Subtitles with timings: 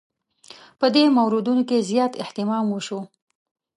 [0.79, 2.99] په دې موردونو کې زیات اهتمام وشو.